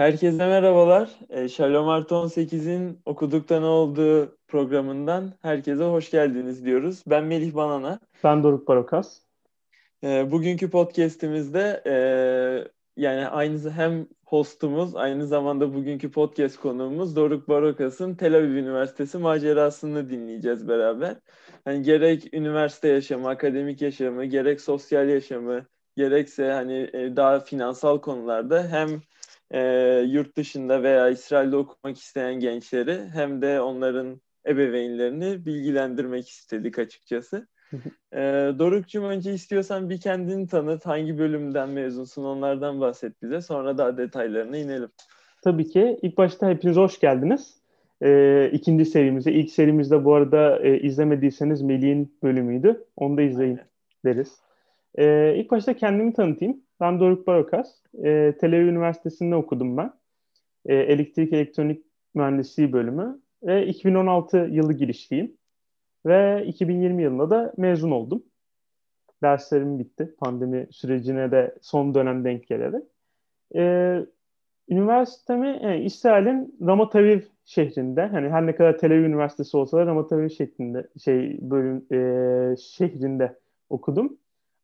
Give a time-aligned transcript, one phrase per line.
[0.00, 1.10] Herkese merhabalar.
[1.30, 7.02] E, Shalom Artı 18'in Okudukta Ne Olduğu programından herkese hoş geldiniz diyoruz.
[7.06, 8.00] Ben Melih Banana.
[8.24, 9.20] Ben Doruk Barokas.
[10.04, 11.94] E, bugünkü podcastimizde e,
[12.96, 20.10] yani aynı hem hostumuz aynı zamanda bugünkü podcast konuğumuz Doruk Barokas'ın Tel Aviv Üniversitesi macerasını
[20.10, 21.16] dinleyeceğiz beraber.
[21.64, 28.68] Hani gerek üniversite yaşamı, akademik yaşamı, gerek sosyal yaşamı, gerekse hani e, daha finansal konularda
[28.68, 29.02] hem
[29.50, 29.60] e,
[30.06, 37.46] yurt dışında veya İsrail'de okumak isteyen gençleri hem de onların ebeveynlerini bilgilendirmek istedik açıkçası.
[38.12, 38.18] e,
[38.58, 40.86] Doruk'cum önce istiyorsan bir kendini tanıt.
[40.86, 43.40] Hangi bölümden mezunsun onlardan bahset bize.
[43.40, 44.88] Sonra daha detaylarına inelim.
[45.44, 45.98] Tabii ki.
[46.02, 47.60] İlk başta hepiniz hoş geldiniz.
[48.02, 49.32] E, ikinci serimize.
[49.32, 52.84] İlk serimizde bu arada e, izlemediyseniz Melih'in bölümüydü.
[52.96, 53.68] Onu da izleyin Aynen.
[54.04, 54.40] deriz.
[54.98, 56.60] E, ilk başta kendimi tanıtayım.
[56.80, 57.82] Ben Doruk Barokas.
[58.04, 59.92] E, Tel Aviv Üniversitesi'nde okudum ben.
[60.66, 63.20] E, Elektrik Elektronik Mühendisliği bölümü.
[63.42, 65.36] Ve 2016 yılı girişliyim.
[66.06, 68.22] Ve 2020 yılında da mezun oldum.
[69.22, 70.14] Derslerim bitti.
[70.18, 72.84] Pandemi sürecine de son dönem denk gelerek.
[73.54, 73.96] E,
[74.68, 79.86] üniversitemi yani İsrail'in Ramat Aviv şehrinde hani her ne kadar Tel Aviv Üniversitesi olsa da
[79.86, 83.38] Ramat Aviv şehrinde şey bölüm e, şehrinde
[83.70, 84.18] okudum.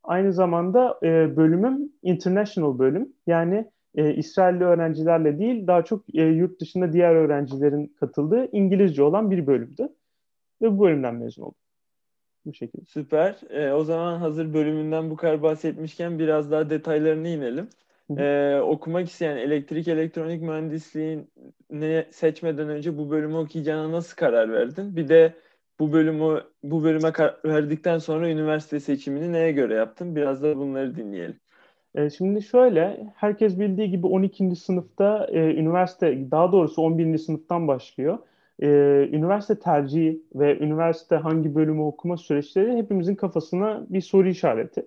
[0.06, 3.12] Aynı zamanda e, bölümüm international bölüm.
[3.26, 9.30] Yani e, İsrailli öğrencilerle değil daha çok e, yurt dışında diğer öğrencilerin katıldığı İngilizce olan
[9.30, 9.88] bir bölümdü.
[10.62, 11.58] Ve bu bölümden mezun oldum.
[12.46, 12.84] Bu şekilde.
[12.84, 13.36] Süper.
[13.50, 17.68] E, o zaman hazır bölümünden bu kadar bahsetmişken biraz daha detaylarına inelim.
[18.18, 24.96] Ee, okumak isteyen elektrik elektronik mühendisliğini seçmeden önce bu bölümü okuyacağına nasıl karar verdin?
[24.96, 25.34] Bir de
[25.80, 27.12] bu bölümü bu bölüme
[27.44, 30.16] verdikten sonra üniversite seçimini neye göre yaptın?
[30.16, 31.40] Biraz da bunları dinleyelim.
[31.94, 34.56] E, şimdi şöyle, herkes bildiği gibi 12.
[34.56, 37.18] sınıfta e, üniversite, daha doğrusu 11.
[37.18, 38.18] sınıftan başlıyor.
[38.62, 38.68] E,
[39.12, 44.86] üniversite tercihi ve üniversite hangi bölümü okuma süreçleri hepimizin kafasına bir soru işareti.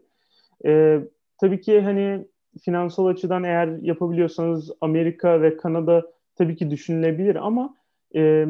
[0.65, 0.99] E,
[1.37, 2.25] tabii ki hani
[2.61, 7.75] finansal açıdan eğer yapabiliyorsanız Amerika ve Kanada tabii ki düşünülebilir ama
[8.15, 8.47] e,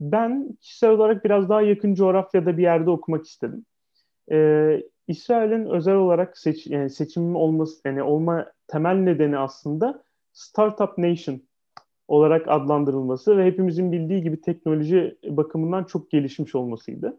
[0.00, 3.64] ben kişisel olarak biraz daha yakın coğrafyada bir yerde okumak istedim.
[4.30, 10.02] Ee, İsrail'in özel olarak seç, yani seçimim olması yani olma temel nedeni aslında
[10.32, 11.40] Startup Nation
[12.08, 17.18] olarak adlandırılması ve hepimizin bildiği gibi teknoloji bakımından çok gelişmiş olmasıydı.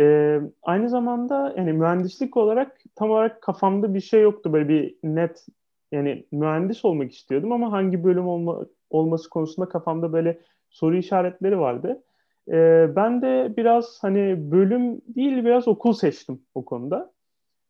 [0.00, 5.46] Ee, aynı zamanda yani mühendislik olarak tam olarak kafamda bir şey yoktu böyle bir net
[5.92, 10.40] yani mühendis olmak istiyordum ama hangi bölüm olma, olması konusunda kafamda böyle
[10.74, 12.02] soru işaretleri vardı.
[12.48, 17.12] E, ben de biraz hani bölüm değil biraz okul seçtim o konuda.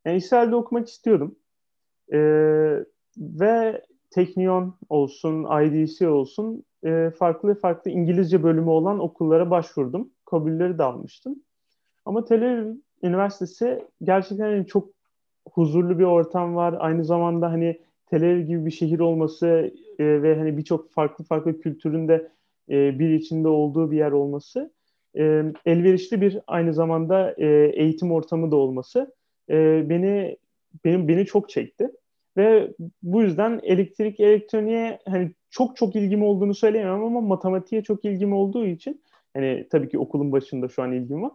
[0.05, 1.37] Yani İsrail'de okumak istiyordum.
[2.13, 2.19] E,
[3.19, 10.11] ve Teknion olsun, IDC olsun e, farklı farklı İngilizce bölümü olan okullara başvurdum.
[10.25, 11.37] Kabulleri de almıştım.
[12.05, 14.89] Ama Tel Aviv Üniversitesi gerçekten hani çok
[15.53, 16.77] huzurlu bir ortam var.
[16.79, 21.61] Aynı zamanda hani Tel Aviv gibi bir şehir olması e, ve hani birçok farklı farklı
[21.61, 22.31] kültürün de
[22.71, 24.73] e, bir içinde olduğu bir yer olması
[25.17, 29.15] e, elverişli bir aynı zamanda e, eğitim ortamı da olması
[29.51, 30.37] e, beni
[30.85, 31.91] benim beni çok çekti
[32.37, 38.33] ve bu yüzden elektrik elektroniğe hani çok çok ilgim olduğunu söyleyemem ama matematiğe çok ilgim
[38.33, 39.03] olduğu için
[39.35, 41.33] hani tabii ki okulun başında şu an ilgim var.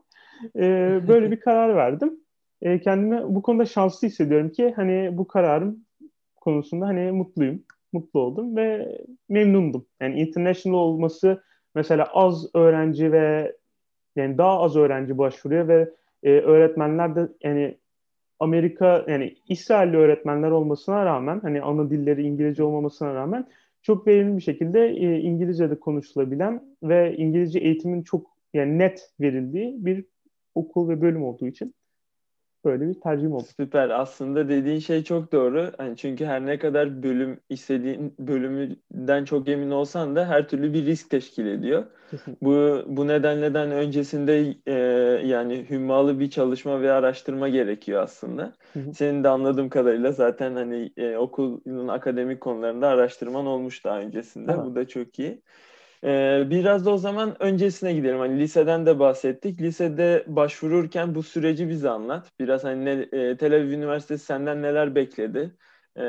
[0.56, 0.61] E,
[1.07, 2.19] böyle bir karar verdim.
[2.61, 5.85] E, kendimi bu konuda şanslı hissediyorum ki hani bu kararım
[6.35, 7.63] konusunda hani mutluyum
[7.94, 8.97] mutlu oldum ve
[9.29, 9.85] memnundum.
[10.01, 11.44] Yani international olması
[11.75, 13.55] mesela az öğrenci ve
[14.16, 17.78] yani daha az öğrenci başvuruyor ve e, öğretmenler de yani
[18.39, 23.47] Amerika yani İsrailli öğretmenler olmasına rağmen hani ana dilleri İngilizce olmamasına rağmen
[23.81, 30.05] çok verimli bir şekilde e, İngilizce'de konuşulabilen ve İngilizce eğitimin çok yani net verildiği bir
[30.55, 31.73] okul ve bölüm olduğu için
[32.66, 33.46] böyle bir tercihim oldu.
[33.58, 33.90] Süper.
[33.90, 35.72] Aslında dediğin şey çok doğru.
[35.78, 40.85] Hani çünkü her ne kadar bölüm istediğin bölümünden çok emin olsan da her türlü bir
[40.85, 41.85] risk teşkil ediyor.
[42.11, 42.47] Kesinlikle.
[42.47, 44.73] Bu bu nedenleden öncesinde e,
[45.28, 48.53] yani hümmalı bir çalışma ve araştırma gerekiyor aslında.
[48.94, 54.52] Senin de anladığım kadarıyla zaten hani e, okulun akademik konularında araştırman olmuş daha öncesinde.
[54.52, 54.66] Evet.
[54.66, 55.41] Bu da çok iyi.
[56.03, 58.19] Ee, biraz da o zaman öncesine gidelim.
[58.19, 59.61] Hani liseden de bahsettik.
[59.61, 62.31] Lisede başvururken bu süreci bize anlat.
[62.40, 65.55] Biraz hani ne, e, Tel Aviv Üniversitesi senden neler bekledi?
[65.97, 66.01] E,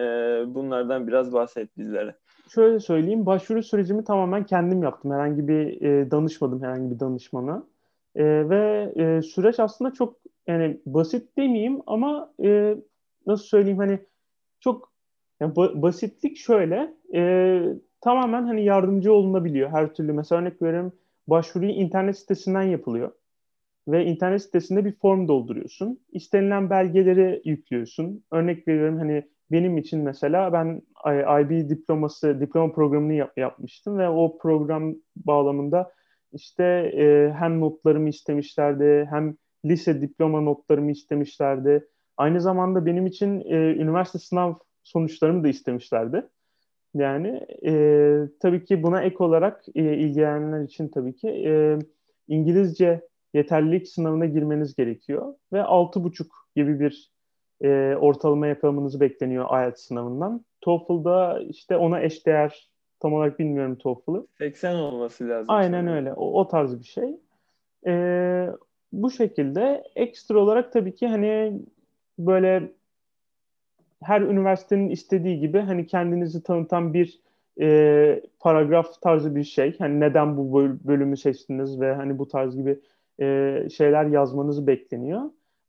[0.46, 2.14] bunlardan biraz bahset bizlere.
[2.48, 3.26] Şöyle söyleyeyim.
[3.26, 5.10] Başvuru sürecimi tamamen kendim yaptım.
[5.10, 7.66] Herhangi bir e, danışmadım herhangi bir danışmana.
[8.14, 10.16] E, ve e, süreç aslında çok
[10.46, 12.76] yani basit demeyeyim ama e,
[13.26, 13.98] nasıl söyleyeyim hani
[14.60, 14.92] çok
[15.40, 17.62] yani basitlik şöyle e,
[18.00, 20.12] tamamen hani yardımcı olunabiliyor her türlü.
[20.12, 20.92] Mesela örnek veriyorum
[21.26, 23.12] başvuruyu internet sitesinden yapılıyor.
[23.88, 26.00] Ve internet sitesinde bir form dolduruyorsun.
[26.12, 28.24] İstenilen belgeleri yüklüyorsun.
[28.32, 30.82] Örnek veriyorum hani benim için mesela ben
[31.42, 35.92] IB diploması, diploma programını yap, yapmıştım ve o program bağlamında
[36.32, 36.64] işte
[36.96, 41.88] e, hem notlarımı istemişlerdi hem lise diploma notlarımı istemişlerdi.
[42.16, 46.28] Aynı zamanda benim için e, üniversite sınav sonuçlarımı da istemişlerdi.
[46.94, 47.72] Yani e,
[48.40, 51.78] tabii ki buna ek olarak e, ilgilenenler için tabii ki e,
[52.28, 53.00] İngilizce
[53.34, 56.26] yeterlilik sınavına girmeniz gerekiyor ve 6,5
[56.56, 57.10] gibi bir
[57.62, 60.44] e, ortalama yakalamanız bekleniyor IELTS sınavından.
[60.60, 62.70] TOEFL'da işte ona eşdeğer
[63.00, 64.26] tam olarak bilmiyorum TOEFL'ı.
[64.38, 65.46] 80 olması lazım.
[65.48, 65.96] Aynen sanırım.
[65.96, 66.12] öyle.
[66.12, 67.16] O, o tarz bir şey.
[67.86, 68.46] E,
[68.92, 71.60] bu şekilde ekstra olarak tabii ki hani
[72.18, 72.72] böyle
[74.02, 77.20] her üniversitenin istediği gibi hani kendinizi tanıtan bir
[77.60, 79.78] e, paragraf tarzı bir şey.
[79.78, 80.54] Hani neden bu
[80.84, 82.80] bölümü seçtiniz ve hani bu tarz gibi
[83.20, 85.22] e, şeyler yazmanız bekleniyor.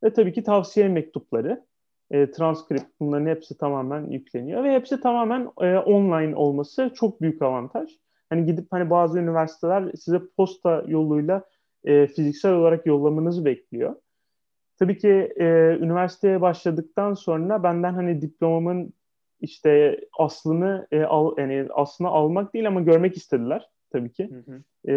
[0.03, 1.65] Ve tabii ki tavsiye mektupları,
[2.11, 7.89] e, transkript bunların hepsi tamamen yükleniyor ve hepsi tamamen e, online olması çok büyük avantaj.
[8.29, 11.43] Hani gidip hani bazı üniversiteler size posta yoluyla
[11.83, 13.95] e, fiziksel olarak yollamanızı bekliyor.
[14.81, 15.45] Tabii ki e,
[15.81, 18.93] üniversiteye başladıktan sonra benden hani diplomamın
[19.39, 24.29] işte aslını e, al, yani aslını almak değil ama görmek istediler tabii ki.
[24.31, 24.61] Hı hı.
[24.91, 24.95] E,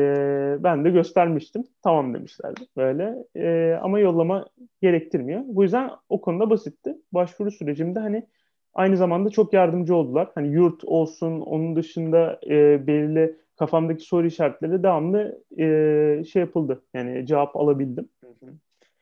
[0.64, 1.64] ben de göstermiştim.
[1.82, 3.24] Tamam demişlerdi böyle.
[3.36, 4.46] E, ama yollama
[4.82, 5.40] gerektirmiyor.
[5.44, 6.96] Bu yüzden o konuda basitti.
[7.12, 8.26] Başvuru sürecimde hani
[8.74, 10.30] aynı zamanda çok yardımcı oldular.
[10.34, 16.82] Hani yurt olsun, onun dışında e, belirli kafamdaki soru işaretleri devamlı e, şey yapıldı.
[16.94, 18.08] Yani cevap alabildim.
[18.20, 18.50] Hı hı.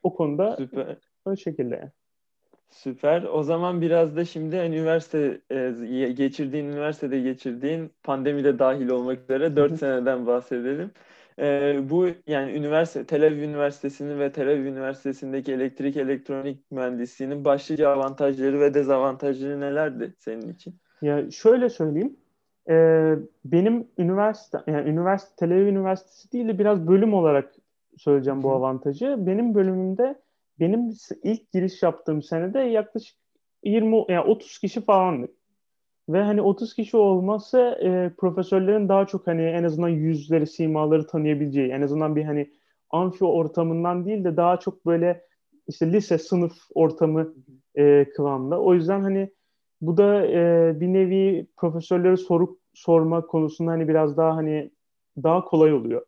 [0.03, 0.97] O konuda Süper.
[1.25, 1.91] o şekilde yani.
[2.69, 3.23] Süper.
[3.23, 9.79] O zaman biraz da şimdi üniversite e, geçirdiğin, üniversitede geçirdiğin pandemide dahil olmak üzere 4
[9.79, 10.91] seneden bahsedelim.
[11.39, 17.89] E, bu yani üniversite, Tel Aviv Üniversitesi'nin ve Tel Aviv Üniversitesi'ndeki elektrik elektronik mühendisliğinin başlıca
[17.89, 20.75] avantajları ve dezavantajları nelerdi senin için?
[21.01, 22.17] Ya şöyle söyleyeyim.
[22.69, 22.75] E,
[23.45, 27.53] benim üniversite, yani üniversite, Tel Aviv Üniversitesi değil de biraz bölüm olarak
[27.97, 29.15] söyleyeceğim bu avantajı.
[29.19, 30.21] Benim bölümümde
[30.59, 30.89] benim
[31.23, 33.17] ilk giriş yaptığım senede yaklaşık
[33.63, 35.27] 20 yani 30 kişi falandı.
[36.09, 41.71] Ve hani 30 kişi olması e, profesörlerin daha çok hani en azından yüzleri, simaları tanıyabileceği,
[41.71, 42.51] en azından bir hani
[42.89, 45.25] amfi ortamından değil de daha çok böyle
[45.67, 47.33] işte lise sınıf ortamı
[47.75, 48.61] e, kıvamda.
[48.61, 49.29] O yüzden hani
[49.81, 54.71] bu da e, bir nevi profesörlere soru sorma konusunda hani biraz daha hani
[55.23, 56.05] daha kolay oluyor.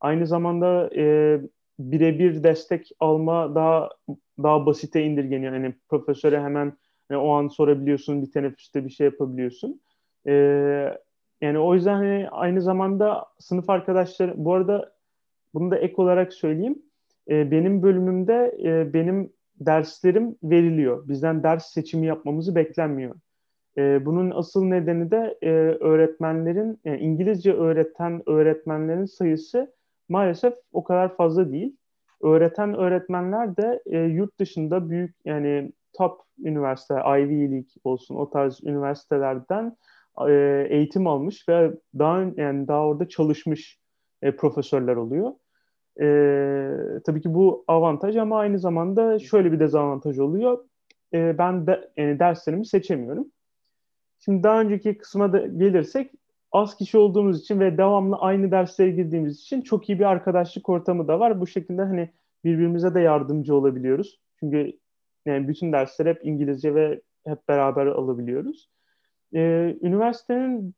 [0.00, 1.40] Aynı zamanda e,
[1.78, 3.88] birebir destek alma daha
[4.42, 5.52] daha basite indirgeniyor.
[5.52, 6.72] Yani profesöre hemen
[7.10, 9.80] yani o an sorabiliyorsun, bir teneffüste bir şey yapabiliyorsun.
[10.26, 10.98] Ee,
[11.40, 14.92] yani o yüzden hani aynı zamanda sınıf arkadaşları, bu arada
[15.54, 16.82] bunu da ek olarak söyleyeyim.
[17.30, 21.08] Ee, benim bölümümde e, benim derslerim veriliyor.
[21.08, 23.14] Bizden ders seçimi yapmamızı beklenmiyor.
[23.78, 29.72] Ee, bunun asıl nedeni de e, öğretmenlerin, yani İngilizce öğreten öğretmenlerin sayısı
[30.08, 31.76] maalesef o kadar fazla değil.
[32.22, 38.64] Öğreten öğretmenler de e, yurt dışında büyük yani top üniversite, Ivy League olsun o tarz
[38.64, 39.76] üniversitelerden
[40.28, 43.78] e, eğitim almış ve daha yani daha orada çalışmış
[44.22, 45.32] e, profesörler oluyor.
[46.00, 50.64] E, tabii ki bu avantaj ama aynı zamanda şöyle bir dezavantaj oluyor.
[51.14, 53.26] E, ben de yani derslerimi seçemiyorum.
[54.18, 56.12] Şimdi daha önceki kısma da gelirsek
[56.52, 61.08] az kişi olduğumuz için ve devamlı aynı derslere girdiğimiz için çok iyi bir arkadaşlık ortamı
[61.08, 61.40] da var.
[61.40, 62.10] Bu şekilde hani
[62.44, 64.20] birbirimize de yardımcı olabiliyoruz.
[64.40, 64.72] Çünkü
[65.26, 68.70] yani bütün dersler hep İngilizce ve hep beraber alabiliyoruz.
[69.34, 70.74] Ee, üniversitenin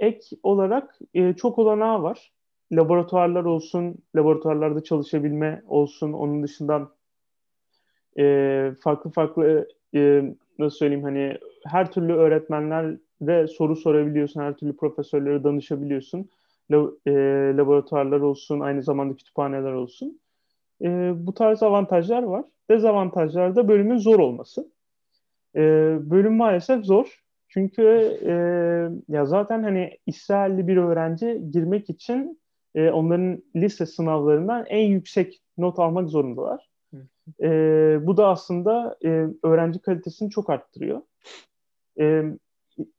[0.00, 2.32] ek olarak e, çok olanağı var.
[2.72, 6.12] Laboratuvarlar olsun, laboratuvarlarda çalışabilme olsun.
[6.12, 6.90] Onun dışında
[8.18, 10.22] e, farklı farklı e,
[10.58, 14.40] nasıl söyleyeyim hani her türlü öğretmenler ve soru sorabiliyorsun.
[14.40, 16.28] Her türlü profesörlere danışabiliyorsun.
[17.06, 17.10] E,
[17.56, 20.20] laboratuvarlar olsun, aynı zamanda kütüphaneler olsun.
[20.82, 22.44] E, bu tarz avantajlar var.
[22.70, 24.68] Dezavantajlar da bölümün zor olması.
[25.56, 25.60] E,
[26.10, 27.22] bölüm maalesef zor.
[27.48, 27.82] Çünkü
[28.22, 28.32] e,
[29.08, 32.40] ya zaten hani İsrailli bir öğrenci girmek için
[32.74, 36.68] e, onların lise sınavlarından en yüksek not almak zorundalar.
[37.42, 37.48] E,
[38.02, 41.02] bu da aslında e, öğrenci kalitesini çok arttırıyor.
[42.00, 42.24] E,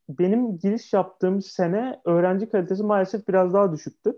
[0.10, 4.18] benim giriş yaptığım sene öğrenci kalitesi maalesef biraz daha düşüktü.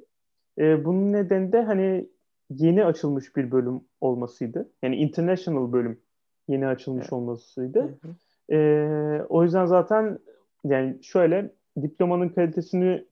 [0.58, 2.10] E, bunun nedeni de hani
[2.50, 4.70] yeni açılmış bir bölüm olmasıydı.
[4.84, 6.00] Yani international bölüm
[6.48, 7.14] yeni açılmış evet.
[7.14, 7.98] olmasıydı.
[8.52, 8.58] E,
[9.30, 10.20] o yüzden zaten
[10.64, 13.06] yani şöyle diplomanın kalitesini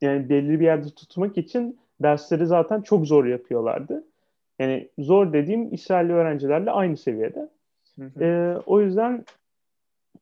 [0.00, 4.04] yani belli bir yerde tutmak için dersleri zaten çok zor yapıyorlardı.
[4.58, 7.48] Yani zor dediğim İsrailli öğrencilerle aynı seviyede.
[7.98, 8.24] Hı hı.
[8.24, 9.24] E, o yüzden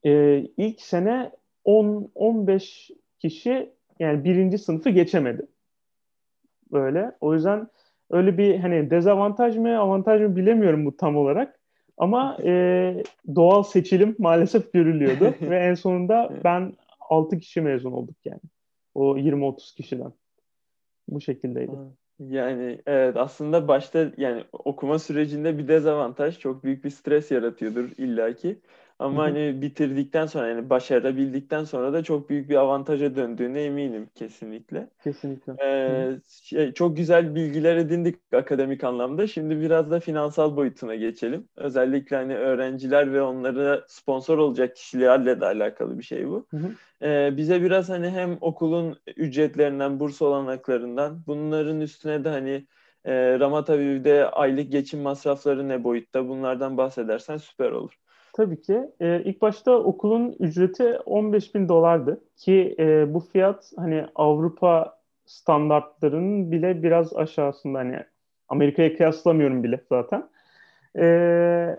[0.06, 1.30] e, ilk sene
[1.64, 5.46] 10-15 kişi yani birinci sınıfı geçemedi.
[6.72, 7.12] Böyle.
[7.20, 7.68] O yüzden
[8.10, 11.60] öyle bir hani dezavantaj mı avantaj mı bilemiyorum bu tam olarak.
[11.96, 13.02] Ama e,
[13.34, 18.40] doğal seçilim maalesef görülüyordu ve en sonunda ben 6 kişi mezun olduk yani.
[18.94, 20.12] O 20-30 kişiden.
[21.08, 21.72] Bu şekildeydi.
[22.28, 28.60] Yani evet aslında başta yani okuma sürecinde bir dezavantaj çok büyük bir stres yaratıyordur illaki.
[29.00, 34.88] Ama hani bitirdikten sonra yani başarabildikten sonra da çok büyük bir avantaja döndüğüne eminim kesinlikle.
[35.04, 35.52] Kesinlikle.
[35.62, 36.10] Ee,
[36.42, 39.26] şey, çok güzel bilgiler edindik akademik anlamda.
[39.26, 41.48] Şimdi biraz da finansal boyutuna geçelim.
[41.56, 46.46] Özellikle hani öğrenciler ve onlara sponsor olacak kişilerle de alakalı bir şey bu.
[46.50, 46.70] Hı hı.
[47.06, 52.66] Ee, bize biraz hani hem okulun ücretlerinden, burs olanaklarından bunların üstüne de hani
[53.04, 57.92] e, Ramat Aviv'de aylık geçim masrafları ne boyutta bunlardan bahsedersen süper olur.
[58.32, 58.90] Tabii ki.
[59.00, 66.52] Ee, ilk başta okulun ücreti 15 bin dolardı ki e, bu fiyat hani Avrupa standartlarının
[66.52, 68.04] bile biraz aşağısında hani
[68.48, 70.30] Amerika'ya kıyaslamıyorum bile zaten.
[70.98, 71.76] E,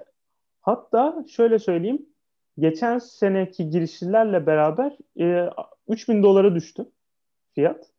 [0.62, 2.06] hatta şöyle söyleyeyim
[2.60, 5.50] geçen seneki girişlilerle beraber e,
[5.88, 6.86] 3 bin dolara düştü
[7.56, 7.92] fiyat.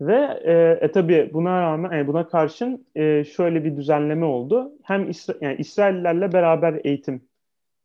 [0.00, 4.72] Ve e, e tabii buna rağmen yani buna karşın e, şöyle bir düzenleme oldu.
[4.82, 7.31] Hem İsra yani İsraillilerle beraber eğitim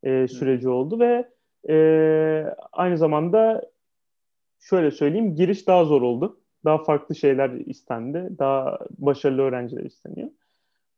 [0.07, 1.29] e, süreci oldu ve
[1.69, 1.75] e,
[2.71, 3.61] aynı zamanda
[4.59, 6.39] şöyle söyleyeyim giriş daha zor oldu.
[6.65, 8.29] Daha farklı şeyler istendi.
[8.39, 10.29] Daha başarılı öğrenciler isteniyor.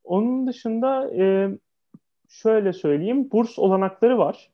[0.03, 1.49] Onun dışında e,
[2.29, 4.49] şöyle söyleyeyim burs olanakları var.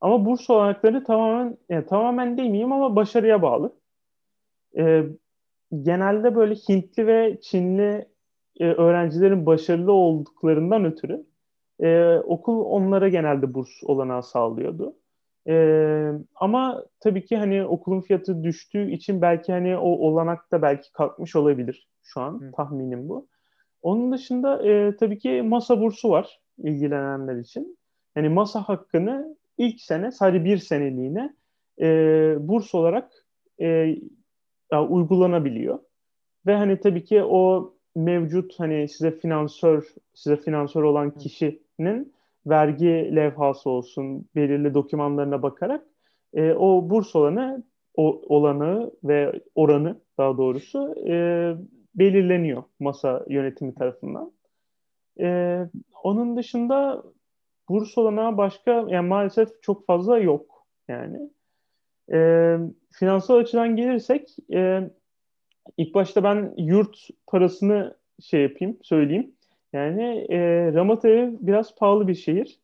[0.00, 3.72] Ama burs olanakları tamamen yani tamamen demeyeyim ama başarıya bağlı.
[4.76, 5.04] E,
[5.82, 8.08] genelde böyle Hintli ve Çinli
[8.60, 11.31] e, öğrencilerin başarılı olduklarından ötürü
[11.82, 14.96] e, okul onlara genelde burs olanağı sağlıyordu.
[15.48, 15.54] E,
[16.34, 21.36] ama tabii ki hani okulun fiyatı düştüğü için belki hani o olanak da belki kalkmış
[21.36, 22.52] olabilir şu an Hı.
[22.56, 23.26] tahminim bu.
[23.82, 27.78] Onun dışında e, tabii ki masa bursu var ilgilenenler için.
[28.16, 31.34] Yani masa hakkını ilk sene sadece bir seneliğine
[31.80, 31.88] e,
[32.38, 33.12] burs olarak
[33.60, 33.96] e,
[34.88, 35.78] uygulanabiliyor.
[36.46, 41.10] Ve hani tabii ki o mevcut hani size finansör size finansör olan
[41.72, 42.14] kişinin
[42.46, 45.86] vergi levhası olsun belirli dokümanlarına bakarak
[46.34, 47.64] e, o burs olanı
[47.94, 51.14] o olanı ve oranı daha doğrusu e,
[51.94, 54.32] belirleniyor masa yönetimi tarafından.
[55.20, 55.58] E,
[56.02, 57.02] onun dışında
[57.68, 61.30] burs olanağı başka yani maalesef çok fazla yok yani.
[62.12, 62.18] E,
[62.92, 64.90] finansal açıdan gelirsek e,
[65.76, 69.34] ilk başta ben yurt parasını şey yapayım, söyleyeyim.
[69.72, 70.38] Yani e,
[70.74, 72.60] Ramataev biraz pahalı bir şehir.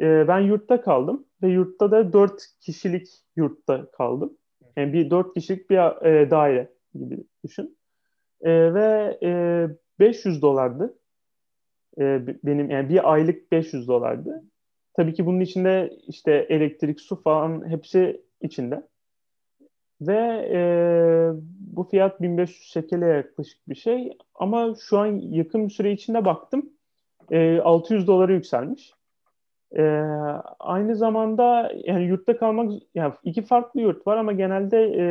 [0.00, 4.38] E, ben yurtta kaldım ve yurtta da dört kişilik yurtta kaldım.
[4.76, 7.78] Yani bir dört kişilik bir e, daire gibi düşün.
[8.42, 9.30] E, ve e,
[10.00, 10.98] 500 dolardı.
[11.98, 14.44] E, benim yani bir aylık 500 dolardı.
[14.94, 18.88] Tabii ki bunun içinde işte elektrik, su falan hepsi içinde.
[20.06, 20.60] Ve e,
[21.60, 24.18] bu fiyat 1500 şekele yaklaşık bir şey.
[24.34, 26.70] Ama şu an yakın bir süre içinde baktım.
[27.30, 28.92] E, 600 dolara yükselmiş.
[29.76, 29.82] E,
[30.60, 35.04] aynı zamanda yani yurtta kalmak yani iki farklı yurt var ama genelde e,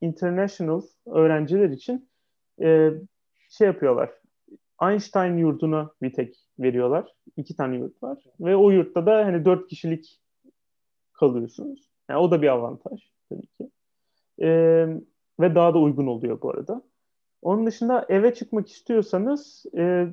[0.00, 2.08] international öğrenciler için
[2.62, 2.90] e,
[3.50, 4.10] şey yapıyorlar.
[4.82, 7.14] Einstein yurduna bir tek veriyorlar.
[7.36, 8.18] İki tane yurt var.
[8.40, 10.20] Ve o yurtta da hani dört kişilik
[11.12, 11.90] kalıyorsunuz.
[12.10, 13.70] Yani o da bir avantaj tabii ki.
[14.42, 14.48] E,
[15.40, 16.82] ve daha da uygun oluyor bu arada.
[17.42, 20.06] Onun dışında eve çıkmak istiyorsanız e,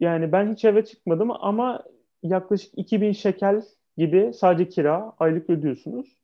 [0.00, 1.84] yani ben hiç eve çıkmadım ama
[2.22, 3.62] yaklaşık 2000 şekel
[3.96, 6.16] gibi sadece kira aylık ödüyorsunuz.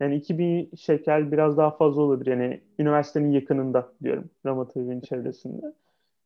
[0.00, 2.30] Yani 2000 şekel biraz daha fazla olabilir.
[2.30, 5.74] Yani üniversitenin yakınında diyorum Ramat Evi'nin çevresinde.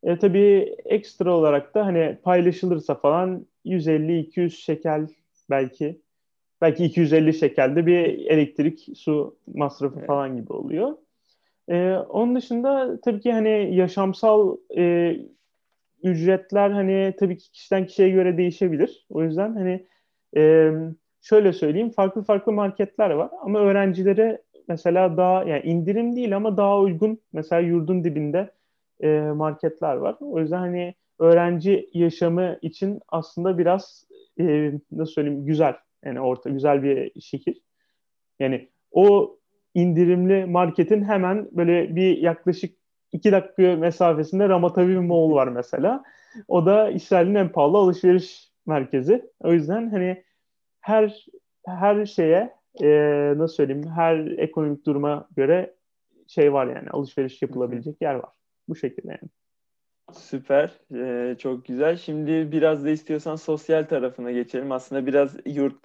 [0.03, 5.09] E, tabii ekstra olarak da hani paylaşılırsa falan 150-200 şekel
[5.51, 6.01] belki
[6.61, 10.07] belki 250 şekelde bir elektrik, su masrafı evet.
[10.07, 10.97] falan gibi oluyor.
[11.69, 15.17] Ee, onun dışında tabii ki hani yaşamsal e,
[16.03, 19.07] ücretler hani tabii ki kişiden kişiye göre değişebilir.
[19.11, 19.87] O yüzden hani
[20.37, 20.73] e,
[21.21, 26.81] şöyle söyleyeyim farklı farklı marketler var ama öğrencilere mesela daha yani indirim değil ama daha
[26.81, 28.51] uygun mesela yurdun dibinde
[29.01, 30.17] e, marketler var.
[30.21, 34.07] O yüzden hani öğrenci yaşamı için aslında biraz
[34.41, 37.63] e, nasıl söyleyeyim güzel yani orta güzel bir şehir.
[38.39, 39.37] Yani o
[39.75, 42.77] indirimli marketin hemen böyle bir yaklaşık
[43.13, 46.03] iki dakika mesafesinde Ramat Aviv Mall var mesela.
[46.49, 49.31] O da İsrail'in en pahalı alışveriş merkezi.
[49.41, 50.25] O yüzden hani
[50.81, 51.27] her
[51.67, 52.89] her şeye e,
[53.37, 55.75] nasıl söyleyeyim her ekonomik duruma göre
[56.27, 58.31] şey var yani alışveriş yapılabilecek yer var.
[58.69, 59.31] Bu şekilde yani.
[60.17, 60.71] Süper.
[60.95, 61.97] Ee, çok güzel.
[61.97, 64.73] Şimdi biraz da istiyorsan sosyal tarafına geçelim.
[64.73, 65.77] Aslında biraz yurt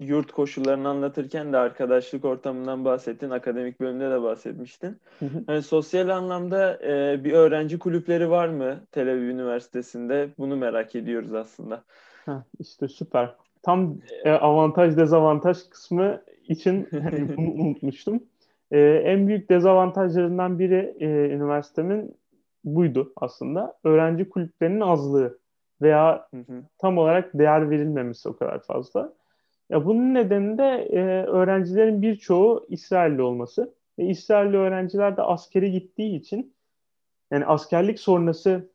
[0.00, 3.30] yurt koşullarını anlatırken de arkadaşlık ortamından bahsettin.
[3.30, 5.00] Akademik bölümde de bahsetmiştin.
[5.48, 10.28] Yani sosyal anlamda e, bir öğrenci kulüpleri var mı Tel Aviv Üniversitesi'nde?
[10.38, 11.84] Bunu merak ediyoruz aslında.
[12.24, 13.34] Heh, işte süper.
[13.62, 18.22] Tam e, avantaj dezavantaj kısmı için hani bunu unutmuştum.
[18.70, 22.16] E, en büyük dezavantajlarından biri e, üniversitemin
[22.64, 23.78] buydu aslında.
[23.84, 25.38] Öğrenci kulüplerinin azlığı
[25.82, 26.62] veya hı hı.
[26.78, 29.12] tam olarak değer verilmemesi o kadar fazla.
[29.70, 33.74] Ya bunun nedeni de e, öğrencilerin birçoğu İsrailli olması.
[33.98, 36.54] Ve İsrailli öğrenciler de askere gittiği için
[37.30, 38.70] yani askerlik sonrası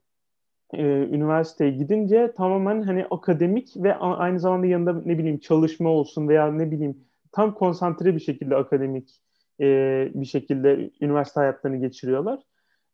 [0.73, 6.51] e, üniversiteye gidince tamamen hani akademik ve aynı zamanda yanında ne bileyim çalışma olsun veya
[6.51, 6.97] ne bileyim
[7.31, 9.21] tam konsantre bir şekilde akademik
[9.59, 9.65] e,
[10.13, 12.39] bir şekilde üniversite hayatlarını geçiriyorlar.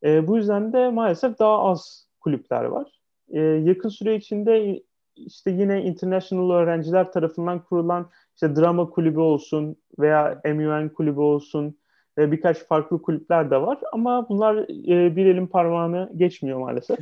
[0.06, 3.02] E, bu yüzden de maalesef daha az kulüpler var.
[3.30, 4.82] E, yakın süre içinde
[5.16, 11.78] işte yine international öğrenciler tarafından kurulan işte drama kulübü olsun veya MUN kulübü olsun
[12.18, 14.56] ve birkaç farklı kulüpler de var ama bunlar
[14.90, 17.00] e, bir elin parmağını geçmiyor maalesef.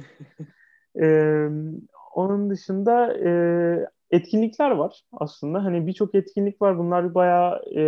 [1.02, 1.48] e,
[2.16, 3.30] onun dışında e,
[4.12, 5.64] etkinlikler var aslında.
[5.64, 6.78] Hani birçok etkinlik var.
[6.78, 7.84] Bunlar bayağı e,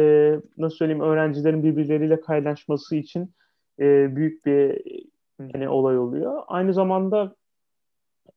[0.58, 3.32] nasıl söyleyeyim öğrencilerin birbirleriyle kaynaşması için
[3.79, 4.82] e, büyük bir
[5.39, 6.44] yani olay oluyor.
[6.48, 7.35] Aynı zamanda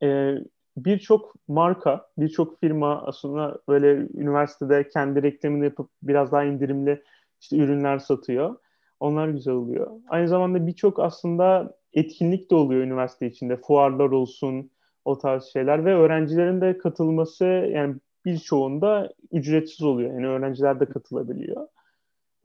[0.02, 0.34] e,
[0.76, 7.02] birçok marka, birçok firma aslında böyle üniversitede kendi reklamını yapıp biraz daha indirimli
[7.40, 8.56] işte ürünler satıyor.
[9.00, 9.90] Onlar güzel oluyor.
[10.08, 13.56] Aynı zamanda birçok aslında etkinlik de oluyor üniversite içinde.
[13.56, 14.70] Fuarlar olsun,
[15.04, 20.14] o tarz şeyler ve öğrencilerin de katılması yani birçoğunda ücretsiz oluyor.
[20.14, 21.66] Yani öğrenciler de katılabiliyor.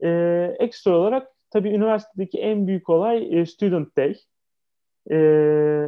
[0.02, 4.16] Ee, ekstra olarak tabii üniversitedeki en büyük olay e, Student Day.
[5.10, 5.86] Ee,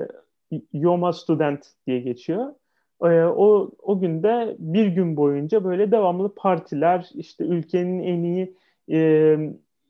[0.73, 2.55] Yoma Student diye geçiyor.
[3.03, 8.55] Ee, o, o günde bir gün boyunca böyle devamlı partiler, işte ülkenin en iyi
[8.91, 8.99] e,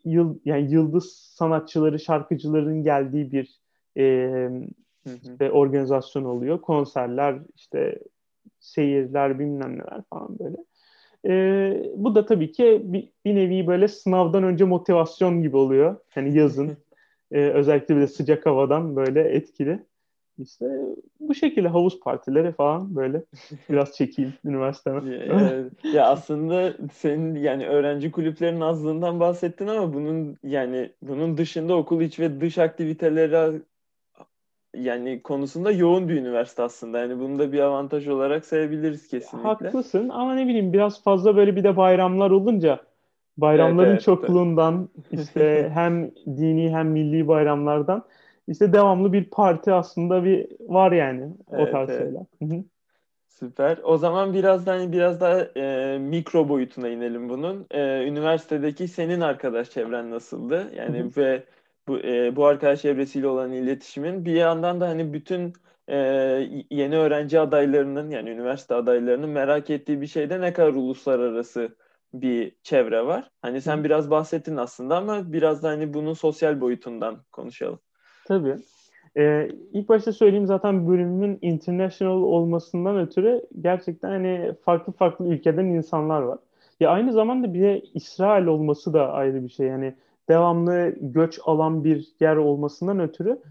[0.05, 3.61] yıl, yani yıldız sanatçıları, şarkıcıların geldiği bir
[3.99, 4.31] e,
[5.23, 6.61] işte organizasyon oluyor.
[6.61, 7.99] Konserler, işte
[8.61, 10.57] seyirler, bilmem neler falan böyle.
[11.25, 15.97] E, bu da tabii ki bir, bir nevi böyle sınavdan önce motivasyon gibi oluyor.
[16.11, 16.77] Hani yazın
[17.33, 19.87] e, özellikle bir de sıcak havadan böyle etkili.
[20.39, 20.67] İşte
[21.21, 23.23] bu şekilde havuz partileri falan böyle
[23.71, 25.17] biraz çekeyim üniversiteme.
[25.27, 32.01] ya, ya aslında senin yani öğrenci kulüplerinin azlığından bahsettin ama bunun yani bunun dışında okul
[32.01, 33.63] iç ve dış aktiviteleri
[34.81, 36.99] yani konusunda yoğun bir üniversite aslında.
[36.99, 39.49] Yani bunu da bir avantaj olarak sayabiliriz kesinlikle.
[39.49, 42.81] Haklısın ama ne bileyim biraz fazla böyle bir de bayramlar olunca
[43.37, 48.05] bayramların evet, evet, çokluğundan işte hem dini hem milli bayramlardan
[48.49, 52.01] işte devamlı bir parti aslında bir var yani evet, o tarz evet.
[52.01, 52.63] şeyler.
[53.29, 53.79] Süper.
[53.83, 57.67] O zaman biraz da hani biraz daha e, mikro boyutuna inelim bunun.
[57.71, 60.73] E, üniversitedeki senin arkadaş çevren nasıldı?
[60.77, 61.11] Yani Hı-hı.
[61.17, 61.43] ve
[61.89, 65.53] bu e, bu arkadaş çevresiyle olan iletişimin bir yandan da hani bütün
[65.89, 65.97] e,
[66.71, 71.77] yeni öğrenci adaylarının yani üniversite adaylarının merak ettiği bir şeyde ne kadar uluslararası
[72.15, 73.31] bir çevre var.
[73.43, 77.79] Hani sen biraz bahsettin aslında ama biraz da hani bunun sosyal boyutundan konuşalım.
[78.25, 78.57] Tabii.
[79.17, 86.23] Ee, ilk başta söyleyeyim zaten bölümümün international olmasından ötürü gerçekten hani farklı farklı ülkeden insanlar
[86.23, 86.39] var.
[86.81, 89.67] Ya aynı zamanda bir de İsrail olması da ayrı bir şey.
[89.67, 89.95] Yani
[90.29, 93.43] devamlı göç alan bir yer olmasından ötürü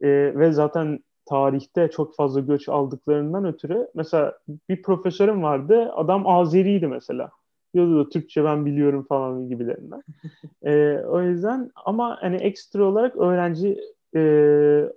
[0.00, 6.86] e, ve zaten tarihte çok fazla göç aldıklarından ötürü mesela bir profesörüm vardı adam Azeriydi
[6.86, 7.30] mesela
[7.74, 10.02] diyordu da Türkçe ben biliyorum falan gibilerinden.
[10.64, 13.80] e, o yüzden ama hani ekstra olarak öğrenci
[14.16, 14.22] e,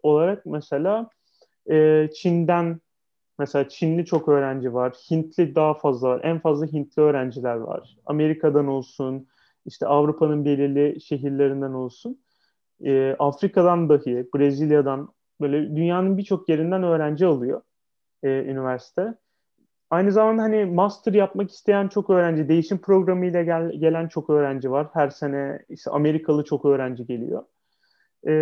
[0.04, 1.10] olarak mesela
[1.70, 2.80] e, Çin'den
[3.40, 4.94] mesela Çinli çok öğrenci var.
[5.12, 6.22] Hintli daha fazla var.
[6.24, 7.98] En fazla Hintli öğrenciler var.
[8.06, 9.28] Amerika'dan olsun,
[9.66, 12.20] işte Avrupa'nın belirli şehirlerinden olsun.
[12.84, 15.10] E, Afrika'dan dahi, Brezilya'dan
[15.42, 17.62] böyle dünyanın birçok yerinden öğrenci alıyor
[18.24, 19.16] e, üniversite.
[19.90, 24.88] Aynı zamanda hani master yapmak isteyen çok öğrenci, değişim programıyla gel, gelen çok öğrenci var.
[24.94, 27.44] Her sene işte Amerikalı çok öğrenci geliyor.
[28.28, 28.34] E,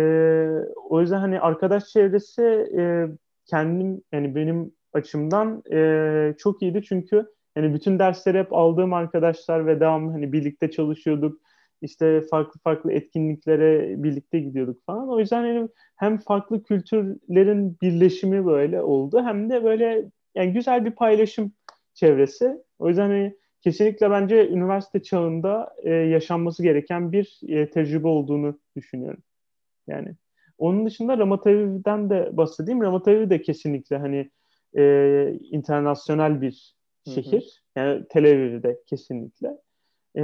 [0.88, 2.42] o yüzden hani arkadaş çevresi
[2.78, 3.08] e,
[3.46, 9.80] kendim yani benim açımdan e, çok iyiydi çünkü yani bütün dersleri hep aldığım arkadaşlar ve
[9.80, 11.40] devamlı hani birlikte çalışıyorduk.
[11.82, 15.08] işte farklı farklı etkinliklere birlikte gidiyorduk falan.
[15.08, 20.90] O yüzden yani hem farklı kültürlerin birleşimi böyle oldu hem de böyle yani güzel bir
[20.90, 21.52] paylaşım
[21.94, 22.56] çevresi.
[22.78, 29.22] O yüzden hani kesinlikle bence üniversite çağında e, yaşanması gereken bir e, tecrübe olduğunu düşünüyorum.
[29.86, 30.14] Yani
[30.58, 32.82] onun dışında Ramataviv'den de bahsedeyim.
[32.82, 34.30] Ramataviv de kesinlikle hani
[34.76, 36.74] e, internasyonel bir
[37.06, 37.62] şehir.
[37.76, 39.56] Yani Tel Aviv'de kesinlikle.
[40.16, 40.22] E,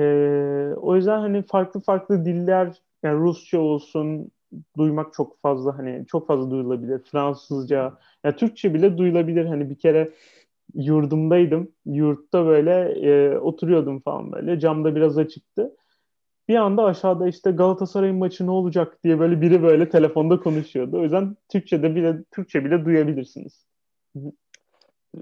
[0.77, 4.31] o yüzden hani farklı farklı diller yani Rusça olsun
[4.77, 6.99] duymak çok fazla hani çok fazla duyulabilir.
[6.99, 9.45] Fransızca, yani Türkçe bile duyulabilir.
[9.45, 10.11] Hani bir kere
[10.75, 11.73] yurdumdaydım.
[11.87, 12.73] Yurtta böyle
[13.11, 14.61] e, oturuyordum falan böyle.
[14.61, 15.77] Camda biraz açıktı.
[16.49, 20.99] Bir anda aşağıda işte Galatasaray'ın maçı ne olacak diye böyle biri böyle telefonda konuşuyordu.
[20.99, 23.66] O yüzden Türkçe'de bile Türkçe bile duyabilirsiniz.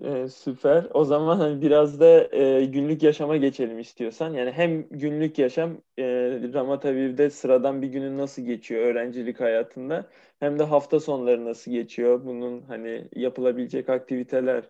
[0.03, 0.87] Ee, süper.
[0.95, 4.35] O zaman hani biraz da e, günlük yaşama geçelim istiyorsan.
[4.35, 6.05] Yani hem günlük yaşam e,
[6.55, 10.07] Ramat Aviv'de sıradan bir günün nasıl geçiyor öğrencilik hayatında
[10.41, 12.25] hem de hafta sonları nasıl geçiyor?
[12.25, 14.65] Bunun hani yapılabilecek aktiviteler,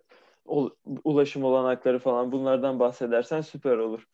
[1.04, 4.09] ulaşım olanakları falan bunlardan bahsedersen süper olur.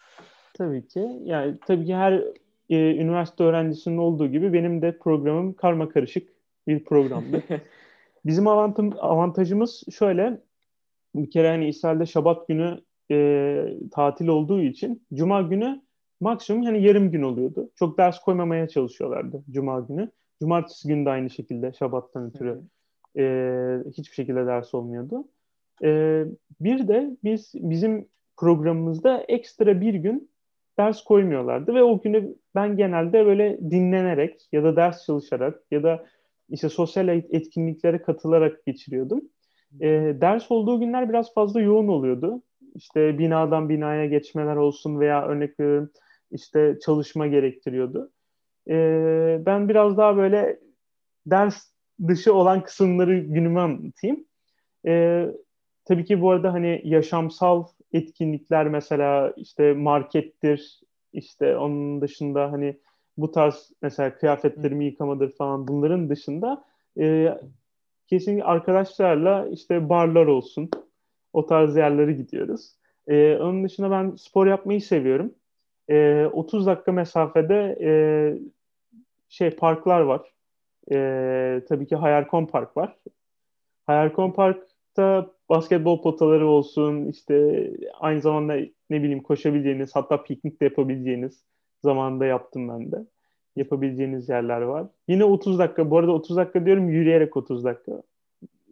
[0.54, 1.08] Tabii ki.
[1.24, 2.24] Yani tabii ki her
[2.70, 6.28] e, üniversite öğrencisinin olduğu gibi benim de programım karma karışık
[6.68, 7.42] bir programdı.
[8.26, 10.40] Bizim avantajımız şöyle
[11.14, 15.82] bir kere hani İsrail'de Şabat günü e, tatil olduğu için Cuma günü
[16.20, 17.70] maksimum hani yarım gün oluyordu.
[17.76, 20.10] Çok ders koymamaya çalışıyorlardı Cuma günü.
[20.40, 22.60] Cumartesi günü de aynı şekilde Şabat'tan ötürü
[23.18, 23.24] e,
[23.96, 25.24] hiçbir şekilde ders olmuyordu.
[25.84, 26.22] E,
[26.60, 30.30] bir de biz bizim programımızda ekstra bir gün
[30.78, 36.06] ders koymuyorlardı ve o günü ben genelde böyle dinlenerek ya da ders çalışarak ya da
[36.48, 39.20] işte sosyal etkinliklere katılarak geçiriyordum.
[39.80, 42.42] E, ders olduğu günler biraz fazla yoğun oluyordu.
[42.74, 45.90] İşte binadan binaya geçmeler olsun veya örnek veriyorum
[46.30, 48.10] işte çalışma gerektiriyordu.
[48.68, 48.76] E,
[49.46, 50.60] ben biraz daha böyle
[51.26, 51.70] ders
[52.08, 54.24] dışı olan kısımları günüme anlatayım.
[54.86, 55.26] E,
[55.84, 60.80] tabii ki bu arada hani yaşamsal etkinlikler mesela işte markettir,
[61.12, 62.78] işte onun dışında hani
[63.16, 66.64] bu tarz mesela kıyafetlerimi yıkamadır falan bunların dışında
[66.98, 67.38] e,
[68.06, 70.70] kesinlikle arkadaşlarla işte barlar olsun
[71.32, 72.76] o tarz yerlere gidiyoruz.
[73.06, 75.34] E, onun dışında ben spor yapmayı seviyorum.
[75.88, 77.90] E, 30 dakika mesafede e,
[79.28, 80.34] şey parklar var.
[80.92, 82.96] E, tabii ki Hayalkon Park var.
[83.86, 88.54] Hayalkon Park'ta basketbol potaları olsun, işte aynı zamanda
[88.90, 91.44] ne bileyim koşabileceğiniz, hatta piknik de yapabileceğiniz
[91.82, 93.06] zamanında yaptım ben de
[93.56, 94.86] yapabileceğiniz yerler var.
[95.08, 98.02] Yine 30 dakika, bu arada 30 dakika diyorum yürüyerek 30 dakika.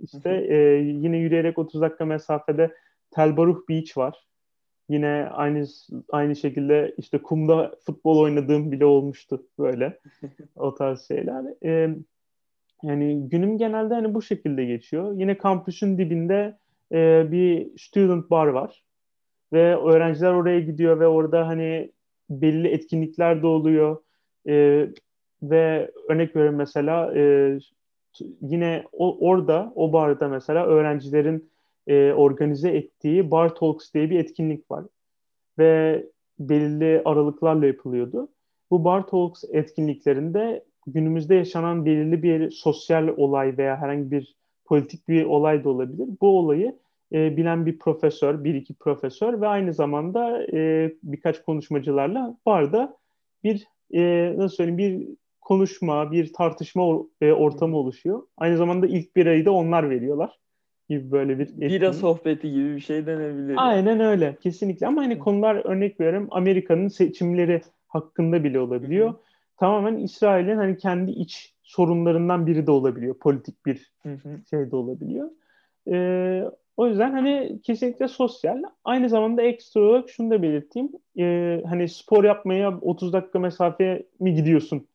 [0.02, 2.74] İşte e, yine yürüyerek 30 dakika mesafede
[3.10, 4.26] Telbaruh Beach var.
[4.88, 5.66] Yine aynı
[6.10, 9.98] aynı şekilde işte kumda futbol oynadığım bile olmuştu böyle.
[10.56, 11.44] o tarz şeyler.
[11.64, 11.96] E,
[12.82, 15.12] yani günüm genelde hani bu şekilde geçiyor.
[15.12, 16.58] Yine kampüsün dibinde
[16.92, 18.84] e, bir student bar var.
[19.52, 21.92] Ve öğrenciler oraya gidiyor ve orada hani
[22.30, 23.96] belli etkinlikler de oluyor
[24.48, 24.88] e,
[25.42, 27.58] ve örnek veriyorum mesela e,
[28.40, 31.50] yine o, orada o barda mesela öğrencilerin
[31.86, 34.84] e, organize ettiği Bar Talks diye bir etkinlik var.
[35.58, 36.04] Ve
[36.38, 38.28] belirli aralıklarla yapılıyordu.
[38.70, 45.24] Bu Bar Talks etkinliklerinde günümüzde yaşanan belirli bir sosyal olay veya herhangi bir politik bir
[45.24, 46.08] olay da olabilir.
[46.20, 46.78] Bu olayı
[47.12, 52.96] e, bilen bir profesör, bir iki profesör ve aynı zamanda e, birkaç konuşmacılarla barda
[53.44, 55.08] bir e, nasıl söyleyeyim bir
[55.40, 58.22] konuşma, bir tartışma e, ortamı oluşuyor.
[58.36, 60.38] Aynı zamanda ilk bir ayı da onlar veriyorlar
[60.88, 61.70] gibi böyle bir etkinlik.
[61.70, 63.54] Bira sohbeti gibi bir şey denebilir.
[63.56, 64.36] Aynen öyle.
[64.42, 64.86] Kesinlikle.
[64.86, 69.08] Ama hani konular örnek veriyorum Amerika'nın seçimleri hakkında bile olabiliyor.
[69.08, 69.20] Hı-hı.
[69.56, 73.18] Tamamen İsrail'in hani kendi iç sorunlarından biri de olabiliyor.
[73.18, 74.40] Politik bir Hı-hı.
[74.50, 75.30] şey de olabiliyor.
[75.90, 76.44] Ee,
[76.76, 78.62] o yüzden hani kesinlikle sosyal.
[78.84, 80.92] Aynı zamanda ekstra olarak şunu da belirteyim.
[81.18, 84.86] Ee, hani spor yapmaya 30 dakika mesafe mi gidiyorsun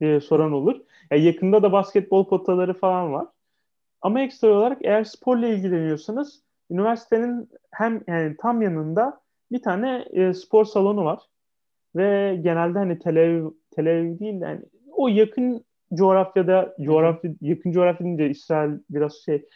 [0.00, 0.80] diye soran olur.
[1.10, 3.26] Yani yakında da basketbol potaları falan var.
[4.02, 9.20] Ama ekstra olarak eğer sporla ilgileniyorsanız üniversitenin hem yani tam yanında
[9.52, 11.18] bir tane e, spor salonu var.
[11.96, 14.60] Ve genelde hani Tel Aviv değil yani
[14.92, 15.64] o yakın
[15.94, 19.46] coğrafyada coğrafya yakın coğrafya deyince İsrail biraz şey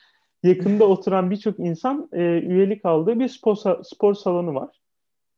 [0.45, 4.81] yakında oturan birçok insan e, üyelik aldığı bir spor, spor salonu var.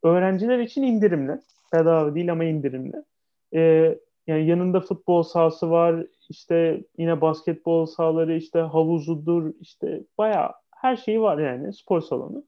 [0.02, 1.40] Öğrenciler için indirimli.
[1.72, 2.96] Bedava değil ama indirimli.
[3.54, 3.60] E,
[4.26, 6.06] yani yanında futbol sahası var.
[6.28, 12.44] İşte yine basketbol sahaları, işte havuzudur, işte bayağı her şeyi var yani spor salonu.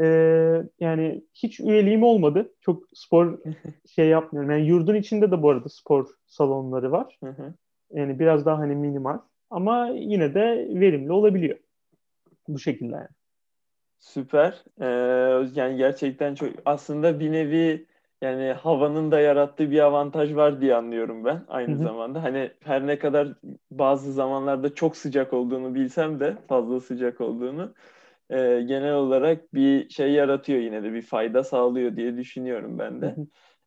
[0.00, 2.52] Ee, yani hiç üyeliğim olmadı.
[2.60, 3.38] Çok spor
[3.94, 4.50] şey yapmıyorum.
[4.50, 7.18] Yani yurdun içinde de bu arada spor salonları var.
[7.92, 9.18] Yani biraz daha hani minimal.
[9.50, 11.58] Ama yine de verimli olabiliyor.
[12.48, 13.08] Bu şekilde yani.
[13.98, 14.64] Süper.
[14.80, 14.86] Ee,
[15.54, 17.86] yani gerçekten çok aslında bir nevi
[18.22, 21.82] yani havanın da yarattığı bir avantaj var diye anlıyorum ben aynı Hı-hı.
[21.82, 22.22] zamanda.
[22.22, 23.28] Hani her ne kadar
[23.70, 27.74] bazı zamanlarda çok sıcak olduğunu bilsem de fazla sıcak olduğunu
[28.30, 33.16] e, genel olarak bir şey yaratıyor yine de bir fayda sağlıyor diye düşünüyorum ben de.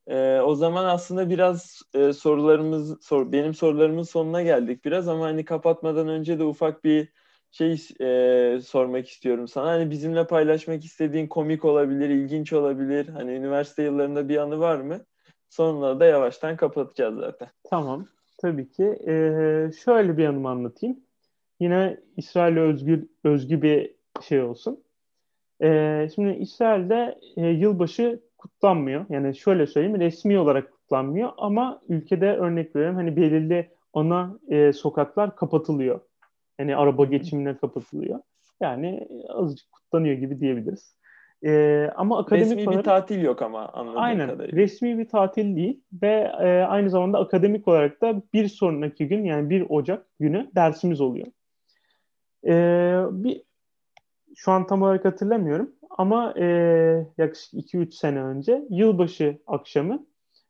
[0.08, 5.46] E, o zaman aslında biraz e, sorularımız sor, benim sorularımın sonuna geldik biraz ama hani
[5.46, 7.10] kapatmadan önce de ufak bir
[7.52, 9.68] şey e, sormak istiyorum sana.
[9.68, 13.08] Hani bizimle paylaşmak istediğin komik olabilir, ilginç olabilir.
[13.08, 15.00] Hani üniversite yıllarında bir anı var mı?
[15.50, 17.50] Sonunda da yavaştan kapatacağız zaten.
[17.70, 18.06] Tamam.
[18.42, 18.84] Tabii ki.
[19.08, 21.00] Ee, şöyle bir anımı anlatayım.
[21.60, 24.84] Yine İsrail'e özgü, özgü bir şey olsun.
[25.64, 29.06] Ee, şimdi İsrail'de e, yılbaşı kutlanmıyor.
[29.10, 35.36] Yani şöyle söyleyeyim resmi olarak kutlanmıyor ama ülkede örnek veriyorum hani belirli ana e, sokaklar
[35.36, 36.00] kapatılıyor.
[36.60, 38.20] Yani araba geçimine kapatılıyor.
[38.62, 40.96] Yani azıcık kutlanıyor gibi diyebiliriz.
[41.46, 44.58] Ee, ama akademik resmi olarak, bir tatil yok ama anladığım aynen, kadarıyla.
[44.58, 49.50] Resmi bir tatil değil ve e, aynı zamanda akademik olarak da bir sonraki gün yani
[49.50, 51.28] 1 Ocak günü dersimiz oluyor.
[52.46, 53.42] Ee, bir
[54.36, 56.46] şu an tam olarak hatırlamıyorum ama e,
[57.18, 60.06] yaklaşık 2-3 sene önce yılbaşı akşamı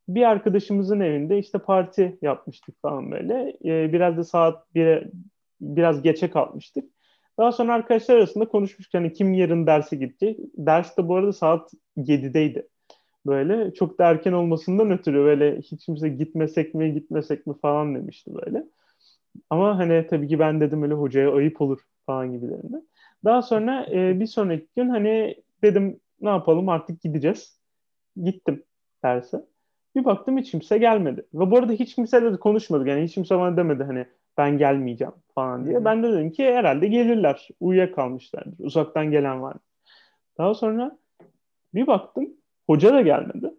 [0.08, 3.58] bir arkadaşımızın evinde işte parti yapmıştık falan böyle.
[3.66, 5.12] E, biraz da saat 1'e
[5.62, 6.86] biraz geçe kalmıştık.
[7.38, 10.40] Daha sonra arkadaşlar arasında konuşmuştuk hani kim yarın derse gidecek.
[10.58, 12.68] Ders de bu arada saat 7'deydi.
[13.26, 18.32] Böyle çok da erken olmasından ötürü böyle hiç kimse gitmesek mi gitmesek mi falan demişti
[18.36, 18.64] böyle.
[19.50, 22.88] Ama hani tabii ki ben dedim öyle hocaya ayıp olur falan gibilerinden.
[23.26, 27.60] Daha sonra e, bir sonraki gün hani dedim ne yapalım artık gideceğiz.
[28.24, 28.64] Gittim
[29.04, 29.46] derse.
[30.00, 31.26] Bir baktım hiç kimse gelmedi.
[31.34, 32.88] Ve bu arada hiç kimseyle de konuşmadık.
[32.88, 34.06] Yani hiç kimse bana demedi hani
[34.38, 35.86] ben gelmeyeceğim falan diye.
[35.86, 37.48] Ben de dedim ki herhalde gelirler.
[37.60, 38.66] Uyuyakalmışlardır.
[38.66, 39.58] Uzaktan gelen var.
[40.38, 40.98] Daha sonra
[41.74, 42.30] bir baktım
[42.68, 43.54] hoca da gelmedi.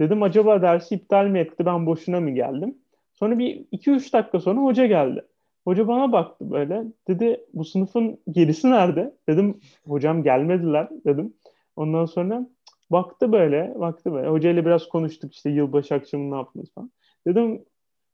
[0.00, 2.78] Dedim acaba dersi iptal mi etti ben boşuna mı geldim?
[3.12, 5.24] Sonra bir 2-3 dakika sonra hoca geldi.
[5.64, 6.84] Hoca bana baktı böyle.
[7.08, 9.14] Dedi bu sınıfın gerisi nerede?
[9.28, 11.34] Dedim hocam gelmediler dedim.
[11.76, 12.46] Ondan sonra
[12.94, 14.28] baktı böyle, baktı böyle.
[14.28, 16.90] Hocayla biraz konuştuk işte yılbaşı akşamı ne yaptınız falan.
[17.26, 17.64] Dedim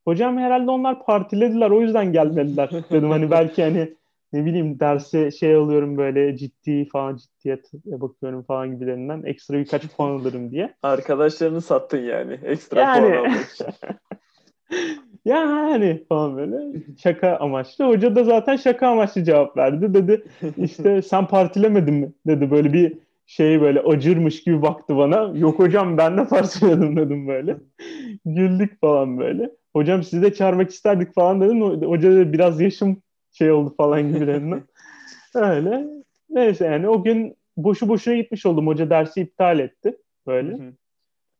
[0.05, 2.69] hocam herhalde onlar partilediler o yüzden gelmediler.
[2.91, 3.95] dedim hani belki hani
[4.33, 10.09] ne bileyim derse şey alıyorum böyle ciddi falan ciddiyet bakıyorum falan gibilerinden ekstra birkaç puan
[10.09, 10.73] alırım diye.
[10.83, 13.01] Arkadaşlarını sattın yani ekstra yani...
[13.01, 13.67] puan almak için.
[15.25, 17.87] yani falan böyle şaka amaçlı.
[17.87, 19.93] Hoca da zaten şaka amaçlı cevap verdi.
[19.93, 20.23] Dedi
[20.57, 22.11] işte sen partilemedin mi?
[22.27, 25.31] Dedi böyle bir şey böyle acırmış gibi baktı bana.
[25.35, 27.57] Yok hocam ben de partiledim dedim böyle.
[28.25, 29.51] Güldük falan böyle.
[29.73, 31.61] Hocam sizi de çağırmak isterdik falan dedim.
[31.61, 34.63] Hoca da biraz yaşım şey oldu falan gibilerinden.
[35.35, 35.87] Öyle.
[36.29, 38.67] Neyse yani o gün boşu boşuna gitmiş oldum.
[38.67, 39.97] Hoca dersi iptal etti.
[40.27, 40.57] Böyle.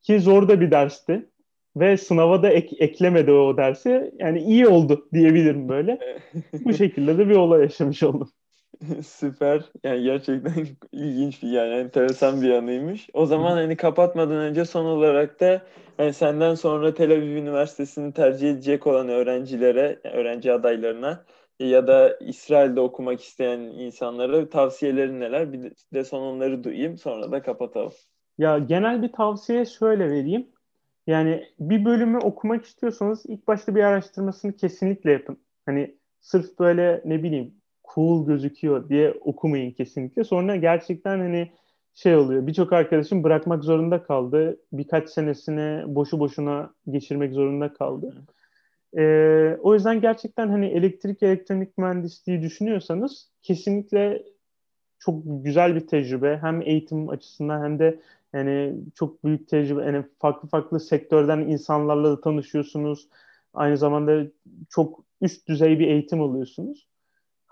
[0.01, 1.30] Ki zor da bir dersti
[1.75, 4.13] ve sınava da ek, eklemedi o dersi.
[4.19, 5.99] Yani iyi oldu diyebilirim böyle.
[6.65, 8.30] Bu şekilde de bir olay yaşamış oldum.
[9.05, 9.71] Süper.
[9.83, 13.09] Yani gerçekten ilginç bir yani enteresan bir anıymış.
[13.13, 15.61] O zaman hani kapatmadan önce son olarak da
[15.99, 21.25] yani senden sonra Tel Aviv Üniversitesi'ni tercih edecek olan öğrencilere, öğrenci adaylarına
[21.59, 25.53] ya da İsrail'de okumak isteyen insanlara tavsiyelerin neler?
[25.53, 27.93] Bir de son onları duyayım sonra da kapatalım.
[28.37, 30.47] Ya genel bir tavsiye şöyle vereyim.
[31.07, 35.37] Yani bir bölümü okumak istiyorsanız ilk başta bir araştırmasını kesinlikle yapın.
[35.65, 37.61] Hani sırf böyle ne bileyim
[37.95, 40.23] cool gözüküyor diye okumayın kesinlikle.
[40.23, 41.51] Sonra gerçekten hani
[41.93, 42.47] şey oluyor.
[42.47, 44.60] Birçok arkadaşım bırakmak zorunda kaldı.
[44.73, 48.13] Birkaç senesini boşu boşuna geçirmek zorunda kaldı.
[48.97, 54.23] Ee, o yüzden gerçekten hani elektrik elektronik mühendisliği düşünüyorsanız kesinlikle
[54.99, 56.38] çok güzel bir tecrübe.
[56.41, 57.99] Hem eğitim açısından hem de
[58.34, 59.84] yani çok büyük tecrübe.
[59.84, 63.08] Yani farklı farklı sektörden insanlarla da tanışıyorsunuz.
[63.54, 64.27] Aynı zamanda
[64.69, 66.90] çok üst düzey bir eğitim alıyorsunuz.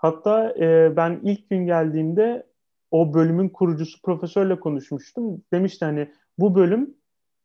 [0.00, 2.46] Hatta e, ben ilk gün geldiğimde
[2.90, 5.42] o bölümün kurucusu profesörle konuşmuştum.
[5.52, 6.08] Demişti hani
[6.38, 6.94] bu bölüm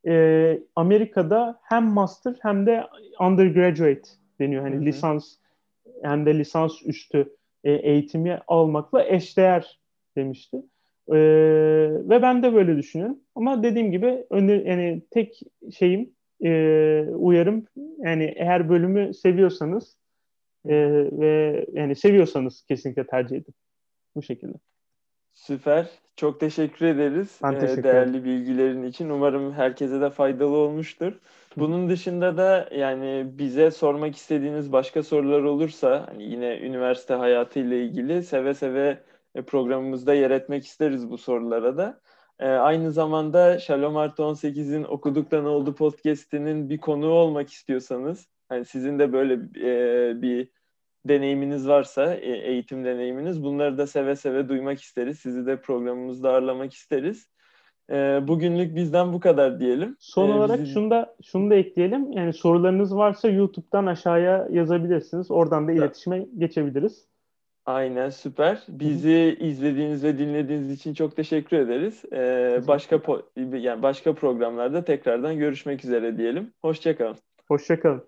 [0.08, 2.84] e, Amerika'da hem master hem de
[3.20, 4.64] undergraduate deniyor.
[4.64, 4.86] Hani hı hı.
[4.86, 5.36] lisans
[6.04, 9.80] hem de lisans üstü e, eğitimi almakla eşdeğer
[10.18, 10.58] demişti.
[11.08, 11.18] E,
[12.10, 13.20] ve ben de böyle düşünüyorum.
[13.36, 15.40] Ama dediğim gibi öne, yani tek
[15.78, 16.10] şeyim
[16.44, 16.50] e,
[17.16, 17.66] uyarım
[17.98, 19.98] yani eğer bölümü seviyorsanız
[20.66, 20.76] e,
[21.12, 23.54] ve yani seviyorsanız kesinlikle tercih edin.
[24.16, 24.54] Bu şekilde.
[25.34, 25.90] Süper.
[26.16, 28.26] Çok teşekkür ederiz Ben e, teşekkür değerli ederim.
[28.26, 29.10] bilgilerin için.
[29.10, 31.14] Umarım herkese de faydalı olmuştur.
[31.58, 37.86] Bunun dışında da yani bize sormak istediğiniz başka sorular olursa hani yine üniversite hayatı ile
[37.86, 39.04] ilgili seve seve
[39.36, 42.00] e, programımızda yer etmek isteriz bu sorulara da.
[42.40, 49.00] E, aynı zamanda Shalom Artı 18'in Okuduktan Oldu podcast'inin bir konuğu olmak istiyorsanız hani sizin
[49.00, 50.55] de böyle e, bir
[51.06, 55.20] deneyiminiz varsa, e, eğitim deneyiminiz bunları da seve seve duymak isteriz.
[55.20, 57.30] Sizi de programımızda ağırlamak isteriz.
[57.92, 57.96] E,
[58.28, 59.96] bugünlük bizden bu kadar diyelim.
[60.00, 62.12] Son E, olarak bizi- şunu da şunu da ekleyelim.
[62.12, 65.32] Yani sorularınız varsa YouTube'dan aşağıya yazabilirsiniz.
[65.32, 67.08] Oradan da iletişime geçebiliriz.
[67.66, 68.64] Aynen süper.
[68.70, 72.04] Bizi izlediğiniz ve dinlediğiniz için çok teşekkür ederiz.
[72.14, 76.52] E, başka po- yani başka programlarda tekrardan görüşmek üzere diyelim.
[76.62, 77.16] Hoşçakalın.
[77.48, 78.04] Hoşça kalın.